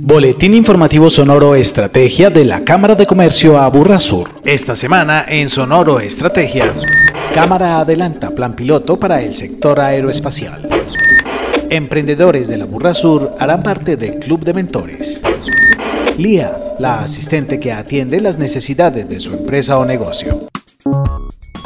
Boletín 0.00 0.54
informativo 0.54 1.10
Sonoro 1.10 1.54
Estrategia 1.54 2.30
de 2.30 2.44
la 2.44 2.60
Cámara 2.60 2.94
de 2.94 3.06
Comercio 3.06 3.58
Aburrasur. 3.58 4.28
Esta 4.44 4.76
semana 4.76 5.24
en 5.28 5.48
Sonoro 5.48 6.00
Estrategia. 6.00 6.72
Cámara 7.34 7.78
adelanta 7.78 8.30
plan 8.30 8.54
piloto 8.54 8.98
para 8.98 9.20
el 9.22 9.34
sector 9.34 9.80
aeroespacial. 9.80 10.68
Emprendedores 11.68 12.48
de 12.48 12.58
la 12.58 12.64
Burrasur 12.64 13.32
harán 13.38 13.62
parte 13.62 13.96
del 13.96 14.18
Club 14.18 14.44
de 14.44 14.54
Mentores. 14.54 15.20
Lía, 16.16 16.52
la 16.78 17.00
asistente 17.00 17.58
que 17.58 17.72
atiende 17.72 18.20
las 18.20 18.38
necesidades 18.38 19.08
de 19.08 19.20
su 19.20 19.32
empresa 19.32 19.78
o 19.78 19.84
negocio 19.84 20.48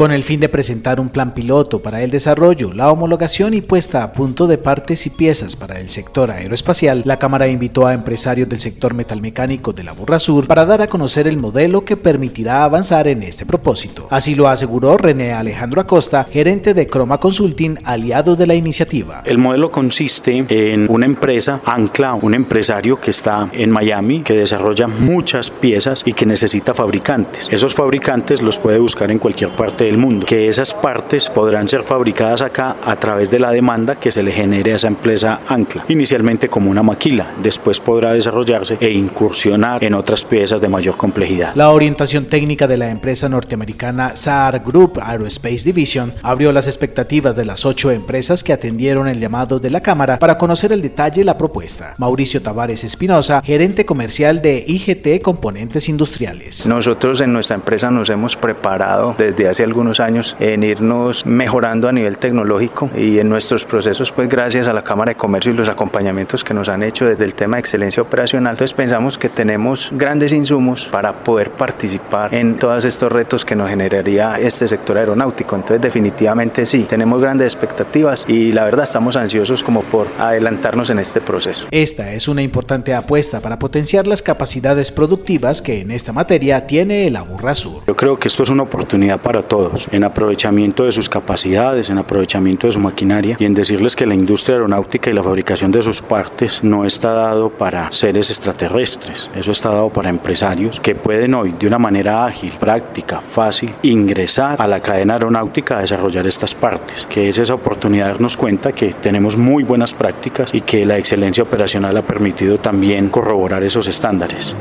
con 0.03 0.11
el 0.11 0.25
fin 0.25 0.41
de 0.41 0.49
presentar 0.49 0.99
un 0.99 1.11
plan 1.11 1.33
piloto 1.33 1.79
para 1.79 2.03
el 2.03 2.11
desarrollo, 2.11 2.73
la 2.73 2.91
homologación 2.91 3.55
y 3.55 3.61
puesta 3.61 4.03
a 4.03 4.13
punto 4.13 4.49
de 4.49 4.59
partes 4.59 5.07
y 5.07 5.11
piezas 5.11 5.55
para 5.55 5.79
el 5.79 5.91
sector 5.91 6.33
aeroespacial, 6.33 7.03
la 7.05 7.21
Cámara 7.21 7.47
invitó 7.47 7.87
a 7.87 7.95
empresarios 7.95 8.49
del 8.49 8.59
sector 8.59 8.95
metalmecánico 8.95 9.73
de 9.73 9.85
la 9.85 9.93
Burra 9.93 10.19
Sur 10.19 10.49
para 10.49 10.67
dar 10.67 10.83
a 10.83 10.89
conocer 10.89 11.29
el 11.29 11.37
modelo 11.37 11.85
que 11.85 11.97
permitirá 11.97 12.65
avanzar 12.65 13.07
en 13.07 13.23
este 13.23 13.47
propósito. 13.47 14.09
Así 14.11 14.35
lo 14.35 14.49
aseguró 14.49 14.97
René 14.97 15.35
Alejandro 15.35 15.81
Acosta, 15.81 16.27
gerente 16.29 16.75
de 16.75 16.89
Croma 16.89 17.19
Consulting, 17.19 17.79
aliado 17.85 18.35
de 18.35 18.49
la 18.49 18.57
iniciativa. 18.57 19.23
El 19.25 19.39
modelo 19.39 19.71
consiste 19.71 20.45
en 20.49 20.91
una 20.91 21.07
empresa, 21.07 21.61
Ancla, 21.65 22.15
un 22.15 22.35
empresario 22.35 23.01
que 23.01 23.13
está 23.13 23.49
en 23.53 23.71
Miami, 23.71 24.23
que 24.23 24.35
desarrolla 24.35 24.89
muchas 24.89 25.53
piezas 25.53 26.03
y 26.05 26.13
que 26.13 26.27
necesita 26.27 26.75
fabricantes. 26.75 27.49
Esos 27.53 27.73
fabricantes 27.73 28.43
los 28.43 28.59
puede 28.59 28.81
buscar 28.81 29.09
en 29.13 29.21
cualquier 29.21 29.55
parte 29.55 29.92
del 29.93 30.01
mundo, 30.01 30.25
que 30.25 30.49
esas 30.49 30.73
partes 30.73 31.29
podrán 31.29 31.69
ser 31.69 31.83
fabricadas 31.83 32.41
acá 32.41 32.77
a 32.83 32.97
través 32.97 33.31
de 33.31 33.39
la 33.39 33.51
demanda 33.51 33.97
que 33.97 34.11
se 34.11 34.23
le 34.23 34.33
genere 34.33 34.73
a 34.73 34.77
esa 34.77 34.89
empresa 34.89 35.41
ancla, 35.49 35.85
inicialmente 35.89 36.49
como 36.49 36.71
una 36.71 36.83
maquila, 36.83 37.33
después 37.43 37.79
podrá 37.79 38.15
desarrollarse 38.15 38.79
e 38.81 38.91
incursionar 38.91 39.85
en 39.85 39.95
otras 39.95 40.25
piezas 40.25 40.61
de 40.61 40.69
mayor 40.69 40.97
complejidad. 40.97 41.55
La 41.55 41.71
orientación 41.71 42.25
técnica 42.25 42.67
de 42.67 42.79
la 42.79 42.89
empresa 42.89 43.29
norteamericana 43.29 44.17
SAR 44.17 44.63
Group 44.65 44.99
Aerospace 45.03 45.65
Division 45.65 46.13
abrió 46.23 46.53
las 46.53 46.67
expectativas 46.67 47.37
de 47.37 47.45
las 47.45 47.67
ocho 47.67 47.91
empresas 47.91 48.43
que 48.43 48.55
atendieron 48.55 49.09
el 49.09 49.21
llamado 49.21 49.59
de 49.59 49.69
la 49.69 49.83
Cámara 49.83 50.19
para 50.19 50.39
conocer 50.39 50.73
el 50.73 50.81
detalle 50.81 51.21
de 51.21 51.25
la 51.25 51.37
propuesta. 51.37 51.95
Mauricio 51.99 52.41
Tavares 52.41 52.83
Espinosa, 52.83 53.43
gerente 53.45 53.85
comercial 53.85 54.41
de 54.41 54.65
IGT 54.67 55.21
Componentes 55.23 55.91
Industriales. 55.91 56.67
Nosotros 56.67 57.21
en 57.21 57.33
nuestra 57.33 57.57
empresa 57.57 57.91
nos 57.91 58.09
hemos 58.09 58.37
preparado 58.37 59.15
desde 59.19 59.49
hace 59.49 59.63
algunos 59.63 59.82
años 60.01 60.37
en 60.41 60.63
irnos 60.63 61.27
mejorando 61.27 61.89
a 61.89 61.93
nivel 61.93 62.19
tecnológico 62.19 62.91
y 62.97 63.19
en 63.19 63.29
nuestros 63.29 63.65
procesos, 63.65 64.11
pues 64.11 64.29
gracias 64.29 64.69
a 64.69 64.73
la 64.73 64.83
Cámara 64.83 65.11
de 65.11 65.17
Comercio 65.17 65.53
y 65.53 65.55
los 65.57 65.69
acompañamientos 65.69 66.45
que 66.45 66.55
nos 66.55 66.69
han 66.69 66.83
hecho 66.83 67.07
desde 67.07 67.25
el 67.25 67.35
tema 67.35 67.57
de 67.57 67.61
excelencia 67.61 68.03
operacional. 68.03 68.53
Entonces 68.53 68.75
pensamos 68.75 69.19
que 69.19 69.29
tenemos 69.29 69.91
grandes 69.93 70.33
insumos 70.33 70.87
para 70.87 71.13
poder 71.13 71.51
participar 71.51 72.35
en 72.35 72.57
todos 72.57 72.85
estos 72.85 73.13
retos 73.13 73.45
que 73.45 73.57
nos 73.57 73.69
generaría 73.69 74.37
este 74.37 74.69
sector 74.69 74.99
aeronáutico. 74.99 75.57
Entonces 75.57 75.81
definitivamente 75.81 76.67
sí, 76.67 76.85
tenemos 76.85 77.21
grandes 77.21 77.53
expectativas 77.53 78.25
y 78.29 78.53
la 78.53 78.65
verdad 78.65 78.85
estamos 78.85 79.17
ansiosos 79.17 79.63
como 79.63 79.83
por 79.83 80.07
adelantarnos 80.19 80.91
en 80.91 80.99
este 80.99 81.21
proceso. 81.21 81.67
Esta 81.71 82.13
es 82.13 82.29
una 82.29 82.43
importante 82.43 82.95
apuesta 82.95 83.41
para 83.41 83.59
potenciar 83.59 84.07
las 84.07 84.23
capacidades 84.23 84.91
productivas 84.91 85.63
que 85.63 85.81
en 85.81 85.91
esta 85.91 86.13
materia 86.13 86.67
tiene 86.67 87.07
el 87.07 87.17
Aburra 87.17 87.55
Sur. 87.55 87.83
Yo 87.87 87.97
creo 87.97 88.19
que 88.19 88.29
esto 88.29 88.43
es 88.43 88.51
una 88.51 88.63
oportunidad 88.63 89.21
para 89.21 89.43
todos, 89.43 89.62
en 89.91 90.05
aprovechamiento 90.05 90.85
de 90.85 90.93
sus 90.93 91.09
capacidades, 91.09 91.91
en 91.91 91.99
aprovechamiento 91.99 92.67
de 92.67 92.73
su 92.73 92.81
maquinaria 92.81 93.37
y 93.39 93.45
en 93.45 93.55
decirles 93.55 93.97
que 93.97 94.07
la 94.07 94.15
industria 94.15 94.57
aeronáutica 94.57 95.11
y 95.11 95.13
la 95.13 95.23
fabricación 95.23 95.71
de 95.71 95.83
sus 95.83 96.03
partes 96.03 96.63
no 96.63 96.85
está 96.85 97.13
dado 97.13 97.51
para 97.51 97.91
seres 97.93 98.31
extraterrestres, 98.31 99.31
eso 99.35 99.53
está 99.53 99.71
dado 99.71 99.91
para 99.91 100.11
empresarios 100.11 100.81
que 100.81 100.95
pueden 100.95 101.35
hoy 101.35 101.55
de 101.59 101.67
una 101.67 101.79
manera 101.79 102.25
ágil, 102.25 102.53
práctica, 102.59 103.21
fácil, 103.21 103.75
ingresar 103.83 104.61
a 104.61 104.67
la 104.67 104.81
cadena 104.81 105.15
aeronáutica 105.15 105.79
a 105.79 105.81
desarrollar 105.81 106.27
estas 106.27 106.55
partes, 106.55 107.07
que 107.09 107.29
es 107.29 107.39
esa 107.39 107.55
oportunidad 107.55 108.07
de 108.07 108.13
darnos 108.13 108.37
cuenta 108.37 108.73
que 108.73 108.93
tenemos 108.93 109.37
muy 109.37 109.65
buenas 109.65 109.95
prácticas 109.95 110.53
y 110.55 110.61
que 110.63 110.85
la 110.85 110.99
excelencia 110.99 111.43
operacional 111.43 111.97
ha 111.97 112.03
permitido 112.03 112.59
también 112.59 113.09
corroborar 113.09 113.63
esos 113.65 113.89
estándares. 113.89 114.55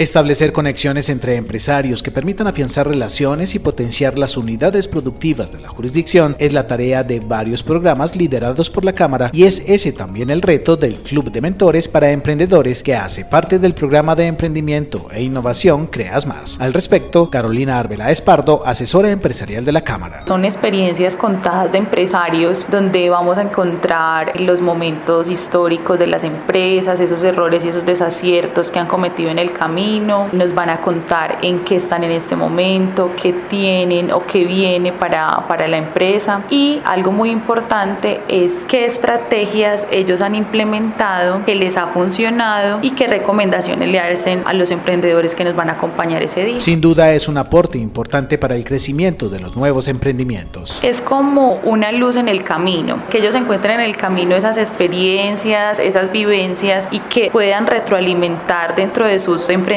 Establecer 0.00 0.54
conexiones 0.54 1.10
entre 1.10 1.36
empresarios 1.36 2.02
que 2.02 2.10
permitan 2.10 2.46
afianzar 2.46 2.88
relaciones 2.88 3.54
y 3.54 3.58
potenciar 3.58 4.16
las 4.16 4.38
unidades 4.38 4.88
productivas 4.88 5.52
de 5.52 5.60
la 5.60 5.68
jurisdicción 5.68 6.36
es 6.38 6.54
la 6.54 6.66
tarea 6.66 7.04
de 7.04 7.20
varios 7.20 7.62
programas 7.62 8.16
liderados 8.16 8.70
por 8.70 8.82
la 8.82 8.94
Cámara 8.94 9.28
y 9.34 9.44
es 9.44 9.62
ese 9.68 9.92
también 9.92 10.30
el 10.30 10.40
reto 10.40 10.78
del 10.78 10.94
Club 10.94 11.30
de 11.30 11.42
Mentores 11.42 11.86
para 11.86 12.12
Emprendedores 12.12 12.82
que 12.82 12.94
hace 12.94 13.26
parte 13.26 13.58
del 13.58 13.74
programa 13.74 14.16
de 14.16 14.24
emprendimiento 14.24 15.08
e 15.12 15.22
innovación 15.22 15.86
Creas 15.86 16.26
Más. 16.26 16.58
Al 16.58 16.72
respecto, 16.72 17.28
Carolina 17.28 17.78
Arbela 17.78 18.10
Espardo, 18.10 18.62
asesora 18.64 19.10
empresarial 19.10 19.66
de 19.66 19.72
la 19.72 19.84
Cámara. 19.84 20.24
Son 20.26 20.46
experiencias 20.46 21.14
contadas 21.14 21.72
de 21.72 21.76
empresarios 21.78 22.64
donde 22.70 23.10
vamos 23.10 23.36
a 23.36 23.42
encontrar 23.42 24.40
los 24.40 24.62
momentos 24.62 25.28
históricos 25.28 25.98
de 25.98 26.06
las 26.06 26.24
empresas, 26.24 27.00
esos 27.00 27.22
errores 27.22 27.66
y 27.66 27.68
esos 27.68 27.84
desaciertos 27.84 28.70
que 28.70 28.78
han 28.78 28.86
cometido 28.86 29.28
en 29.28 29.38
el 29.38 29.52
camino 29.52 29.89
nos 29.98 30.54
van 30.54 30.70
a 30.70 30.80
contar 30.80 31.38
en 31.42 31.60
qué 31.60 31.76
están 31.76 32.04
en 32.04 32.12
este 32.12 32.36
momento, 32.36 33.10
qué 33.20 33.32
tienen 33.32 34.12
o 34.12 34.24
qué 34.24 34.44
viene 34.44 34.92
para, 34.92 35.48
para 35.48 35.66
la 35.66 35.78
empresa. 35.78 36.42
Y 36.50 36.80
algo 36.84 37.10
muy 37.10 37.30
importante 37.30 38.20
es 38.28 38.66
qué 38.66 38.84
estrategias 38.84 39.88
ellos 39.90 40.20
han 40.20 40.34
implementado, 40.34 41.44
que 41.44 41.54
les 41.56 41.76
ha 41.76 41.88
funcionado 41.88 42.78
y 42.82 42.90
qué 42.92 43.08
recomendaciones 43.08 43.88
le 43.88 43.98
hacen 43.98 44.42
a 44.44 44.52
los 44.52 44.70
emprendedores 44.70 45.34
que 45.34 45.44
nos 45.44 45.56
van 45.56 45.70
a 45.70 45.72
acompañar 45.72 46.22
ese 46.22 46.44
día. 46.44 46.60
Sin 46.60 46.80
duda 46.80 47.12
es 47.12 47.26
un 47.26 47.38
aporte 47.38 47.78
importante 47.78 48.38
para 48.38 48.54
el 48.54 48.64
crecimiento 48.64 49.28
de 49.28 49.40
los 49.40 49.56
nuevos 49.56 49.88
emprendimientos. 49.88 50.78
Es 50.82 51.00
como 51.00 51.54
una 51.64 51.90
luz 51.92 52.16
en 52.16 52.28
el 52.28 52.44
camino, 52.44 53.02
que 53.08 53.18
ellos 53.18 53.34
encuentren 53.34 53.80
en 53.80 53.86
el 53.86 53.96
camino 53.96 54.36
esas 54.36 54.58
experiencias, 54.58 55.78
esas 55.78 56.12
vivencias 56.12 56.86
y 56.90 57.00
que 57.00 57.30
puedan 57.30 57.66
retroalimentar 57.66 58.74
dentro 58.74 59.06
de 59.06 59.18
sus 59.18 59.48
emprendimientos 59.48 59.69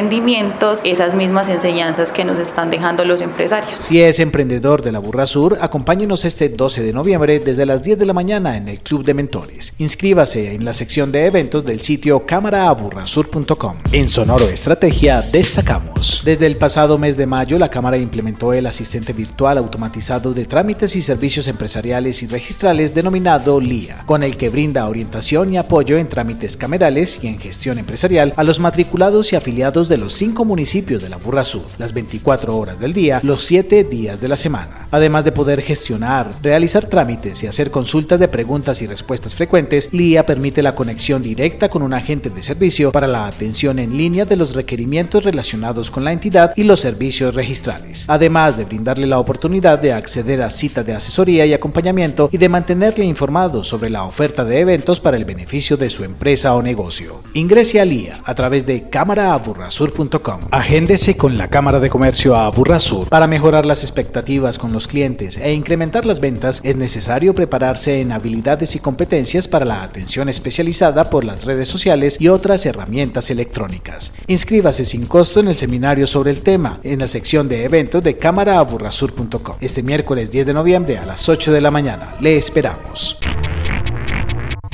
esas 0.84 1.14
mismas 1.14 1.50
enseñanzas 1.50 2.12
que 2.12 2.26
nos 2.26 2.40
están 2.40 2.70
dejando 2.70 3.06
los 3.06 3.22
empresarios. 3.22 3.78
Si 3.80 4.02
es 4.02 4.20
emprendedor 4.20 4.82
de 4.82 4.92
la 4.92 5.00
Burra 5.00 5.28
Sur, 5.28 5.58
acompáñenos 5.62 6.26
este 6.26 6.50
12 6.50 6.82
de 6.82 6.94
noviembre 6.94 7.40
desde 7.40 7.66
las 7.66 7.84
10 7.84 8.00
de 8.00 8.06
la 8.06 8.14
mañana 8.14 8.58
en 8.58 8.68
el 8.70 8.80
Club 8.80 9.04
de 9.04 9.14
Mentores. 9.14 9.76
Inscríbase 9.78 10.54
en 10.54 10.66
la 10.66 10.74
sección 10.74 11.12
de 11.12 11.28
eventos 11.28 11.64
del 11.64 11.82
sitio 11.82 12.26
cámaraaburrasur.com. 12.26 13.78
En 13.92 14.10
Sonoro 14.10 14.46
Estrategia 14.46 15.22
destacamos. 15.22 16.24
Desde 16.26 16.48
el 16.48 16.58
pasado 16.58 16.98
mes 16.98 17.16
de 17.16 17.28
mayo, 17.28 17.60
la 17.60 17.70
Cámara 17.70 17.98
implementó 17.98 18.54
el 18.54 18.66
asistente 18.66 19.14
virtual 19.14 19.58
automatizado 19.58 20.34
de 20.34 20.46
trámites 20.46 20.96
y 20.96 21.02
servicios 21.02 21.48
empresariales 21.48 22.24
y 22.24 22.28
registrales 22.28 22.96
denominado 22.96 23.60
LIA, 23.60 24.04
con 24.06 24.24
el 24.24 24.38
que 24.38 24.50
brinda 24.50 24.88
orientación 24.88 25.54
y 25.54 25.58
apoyo 25.58 25.98
en 25.98 26.08
trámites 26.08 26.58
camerales 26.58 27.24
y 27.24 27.28
en 27.28 27.40
gestión 27.40 27.78
empresarial 27.78 28.34
a 28.38 28.44
los 28.44 28.60
matriculados 28.60 29.32
y 29.32 29.36
afiliados 29.36 29.83
de 29.90 29.98
los 29.98 30.14
cinco 30.14 30.46
municipios 30.46 31.02
de 31.02 31.10
la 31.10 31.18
Burra 31.18 31.46
Sur, 31.46 31.64
las 31.78 31.94
24 31.94 32.58
horas 32.58 32.80
del 32.80 32.94
día, 32.94 33.20
los 33.24 33.44
7 33.46 33.84
días 33.84 34.22
de 34.22 34.28
la 34.28 34.38
semana. 34.38 34.88
Además 34.92 35.26
de 35.26 35.32
poder 35.32 35.62
gestionar, 35.62 36.32
realizar 36.42 36.86
trámites 36.86 37.44
y 37.44 37.48
hacer 37.48 37.72
consultas 37.72 38.20
de 38.20 38.28
preguntas 38.28 38.82
y 38.82 38.88
respuestas 38.88 39.36
frecuentes, 39.36 39.90
LIA 39.92 40.26
permite 40.26 40.62
la 40.62 40.76
conexión 40.76 41.22
directa 41.22 41.70
con 41.70 41.82
un 41.82 41.94
agente 41.94 42.30
de 42.30 42.44
servicio 42.44 42.92
para 42.92 43.08
la 43.08 43.28
atención 43.28 43.80
en 43.80 43.98
línea 43.98 44.26
de 44.26 44.36
los 44.36 44.54
requerimientos 44.54 45.24
relacionados 45.24 45.90
con 45.90 46.04
la 46.04 46.12
entidad 46.12 46.54
y 46.56 46.64
los 46.64 46.80
servicios 46.80 47.34
registrales, 47.36 48.06
además 48.08 48.58
de 48.58 48.66
brindarle 48.66 49.08
la 49.08 49.20
oportunidad 49.20 49.80
de 49.80 49.94
acceder 49.94 50.42
a 50.42 50.50
cita 50.50 50.84
de 50.84 50.94
asesoría 50.94 51.46
y 51.46 51.54
acompañamiento 51.54 52.30
y 52.32 52.38
de 52.38 52.50
mantenerle 52.50 53.06
informado 53.06 53.64
sobre 53.64 53.90
la 53.90 54.04
oferta 54.04 54.46
de 54.46 54.60
eventos 54.60 55.00
para 55.00 55.18
el 55.18 55.26
beneficio 55.26 55.78
de 55.78 55.90
su 55.90 56.04
empresa 56.04 56.54
o 56.54 56.62
negocio. 56.62 57.22
Ingrese 57.34 57.80
a 57.80 57.86
LIA 57.86 58.22
a 58.24 58.36
través 58.36 58.66
de 58.66 58.90
Cámara 58.90 59.34
Aburrasur 59.74 60.50
Agéndese 60.52 61.18
con 61.18 61.36
la 61.36 61.50
Cámara 61.50 61.80
de 61.80 61.90
Comercio 61.90 62.36
a 62.36 62.48
Burrasur. 62.50 63.10
Para 63.10 63.28
mejorar 63.28 63.66
las 63.66 63.82
expectativas 63.82 64.60
con 64.60 64.72
los 64.72 64.88
clientes 64.88 65.38
e 65.38 65.52
incrementar 65.52 66.06
las 66.06 66.20
ventas, 66.20 66.62
es 66.64 66.76
necesario 66.76 67.34
prepararse 67.34 68.00
en 68.00 68.12
habilidades 68.12 68.76
y 68.76 68.80
competencias 68.80 69.48
para 69.48 69.66
la 69.66 69.82
atención 69.82 70.30
especializada 70.30 71.10
por 71.10 71.24
las 71.24 71.46
redes 71.46 71.70
sociales 71.70 72.18
y 72.20 72.28
otras 72.28 72.66
herramientas 72.68 73.32
electrónicas. 73.32 74.14
Inscríbase 74.28 74.86
sin 74.86 75.08
costo 75.08 75.40
en 75.40 75.48
el 75.48 75.58
seminario 75.58 76.06
sobre 76.06 76.30
el 76.30 76.44
tema 76.44 76.80
en 76.84 77.00
la 77.00 77.08
sección 77.08 77.50
de 77.50 77.64
eventos 77.64 78.04
de 78.04 78.16
cámaraaburrasur.com 78.16 79.56
este 79.60 79.82
miércoles 79.82 80.30
10 80.30 80.46
de 80.48 80.54
noviembre 80.54 80.98
a 81.00 81.06
las 81.06 81.28
8 81.28 81.52
de 81.52 81.62
la 81.62 81.72
mañana. 81.72 82.16
Le 82.20 82.38
esperamos. 82.38 83.18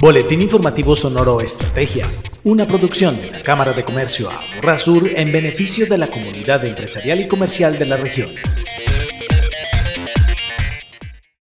Boletín 0.02 0.42
informativo 0.42 0.96
Sonoro 0.96 1.42
Estrategia 1.42 2.06
una 2.46 2.66
producción 2.66 3.20
de 3.20 3.32
la 3.32 3.44
Cámara 3.44 3.74
de 3.74 3.84
Comercio 3.84 4.30
Sur 4.78 5.10
en 5.14 5.30
beneficio 5.30 5.88
de 5.88 5.98
la 5.98 6.08
comunidad 6.08 6.66
empresarial 6.66 7.20
y 7.20 7.28
comercial 7.28 7.78
de 7.78 7.86
la 7.86 7.98
región. 7.98 8.30